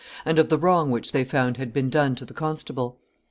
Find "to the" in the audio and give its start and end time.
2.15-2.33